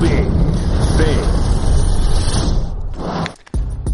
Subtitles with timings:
[0.00, 0.24] big,
[0.98, 1.40] big.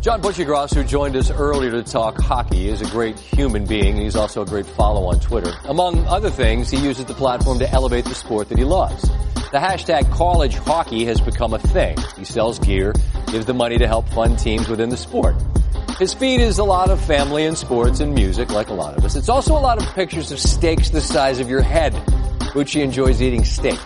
[0.00, 4.02] John Buccigross, who joined us earlier to talk hockey, is a great human being, and
[4.02, 5.50] he's also a great follow on Twitter.
[5.64, 9.00] Among other things, he uses the platform to elevate the sport that he loves.
[9.50, 11.96] The hashtag college hockey has become a thing.
[12.18, 12.92] He sells gear,
[13.28, 15.36] gives the money to help fund teams within the sport.
[15.98, 19.04] His feed is a lot of family and sports and music, like a lot of
[19.04, 19.16] us.
[19.16, 21.94] It's also a lot of pictures of steaks the size of your head.
[22.52, 23.78] Bucci enjoys eating steak,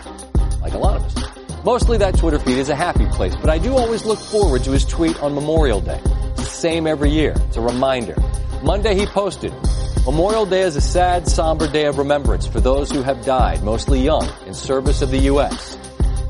[1.65, 4.71] Mostly that Twitter feed is a happy place, but I do always look forward to
[4.71, 5.99] his tweet on Memorial Day.
[6.31, 7.33] It's the same every year.
[7.35, 8.15] It's a reminder.
[8.63, 9.53] Monday he posted,
[10.05, 14.01] Memorial Day is a sad, somber day of remembrance for those who have died, mostly
[14.01, 15.77] young, in service of the U.S.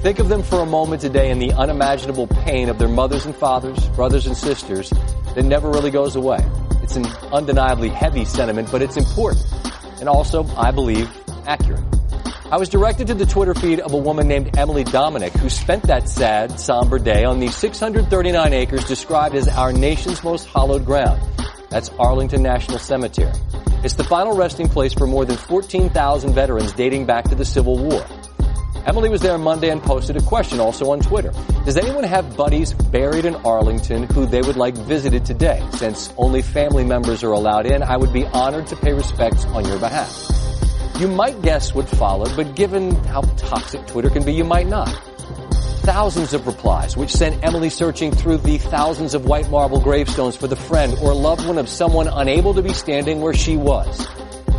[0.02, 3.36] Think of them for a moment today and the unimaginable pain of their mothers and
[3.36, 4.90] fathers, brothers and sisters
[5.36, 6.40] that never really goes away.
[6.82, 9.46] It's an undeniably heavy sentiment, but it's important.
[10.00, 11.08] And also, I believe,
[11.46, 11.89] accurate.
[12.52, 15.84] I was directed to the Twitter feed of a woman named Emily Domenech who spent
[15.84, 21.22] that sad, somber day on the 639 acres described as our nation's most hallowed ground.
[21.70, 23.34] That's Arlington National Cemetery.
[23.84, 27.78] It's the final resting place for more than 14,000 veterans dating back to the Civil
[27.78, 28.04] War.
[28.84, 31.32] Emily was there Monday and posted a question also on Twitter.
[31.66, 35.64] Does anyone have buddies buried in Arlington who they would like visited today?
[35.74, 39.66] Since only family members are allowed in, I would be honored to pay respects on
[39.66, 40.29] your behalf.
[41.00, 44.90] You might guess what followed, but given how toxic Twitter can be, you might not.
[45.84, 50.48] Thousands of replies, which sent Emily searching through the thousands of white marble gravestones for
[50.48, 54.06] the friend or loved one of someone unable to be standing where she was.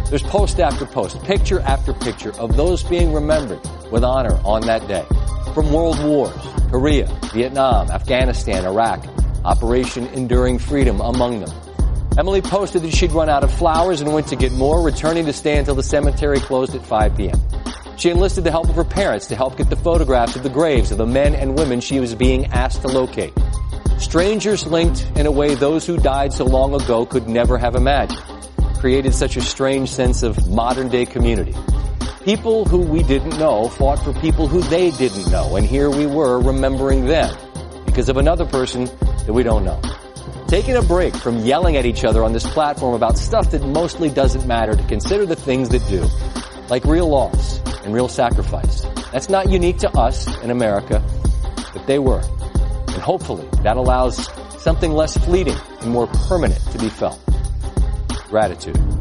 [0.08, 3.60] There's post after post, picture after picture of those being remembered
[3.92, 5.04] with honor on that day.
[5.52, 6.32] From world wars,
[6.70, 9.04] Korea, Vietnam, Afghanistan, Iraq,
[9.44, 11.69] Operation Enduring Freedom among them.
[12.19, 15.33] Emily posted that she'd run out of flowers and went to get more, returning to
[15.33, 17.41] stay until the cemetery closed at 5 p.m.
[17.97, 20.91] She enlisted the help of her parents to help get the photographs of the graves
[20.91, 23.33] of the men and women she was being asked to locate.
[23.98, 28.22] Strangers linked in a way those who died so long ago could never have imagined.
[28.78, 31.54] Created such a strange sense of modern day community.
[32.25, 36.06] People who we didn't know fought for people who they didn't know, and here we
[36.06, 37.34] were remembering them
[37.84, 38.87] because of another person
[39.26, 39.81] that we don't know.
[40.50, 44.11] Taking a break from yelling at each other on this platform about stuff that mostly
[44.11, 46.05] doesn't matter to consider the things that do,
[46.69, 48.83] like real loss and real sacrifice.
[49.12, 51.05] That's not unique to us in America,
[51.72, 52.21] but they were.
[52.88, 54.28] And hopefully that allows
[54.61, 57.21] something less fleeting and more permanent to be felt.
[58.28, 59.00] Gratitude.